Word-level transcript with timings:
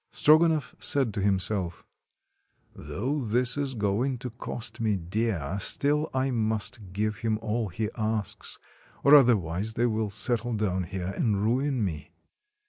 Strogonoff 0.11 0.73
said 0.79 1.13
to 1.13 1.21
himself:— 1.21 1.85
"Though 2.89 3.19
this 3.19 3.55
is 3.55 3.75
going 3.75 4.17
to 4.17 4.31
cost 4.31 4.81
me 4.81 4.95
dear, 4.97 5.59
still 5.61 6.09
I 6.11 6.31
must 6.31 6.91
give 6.91 7.17
him 7.17 7.37
all 7.37 7.67
he 7.69 7.87
asks, 7.95 8.57
or 9.03 9.13
otherwise 9.13 9.73
they 9.75 9.85
will 9.85 10.09
settle 10.09 10.53
down 10.55 10.85
here 10.85 11.13
and 11.15 11.43
ruin 11.43 11.85
me." 11.85 12.09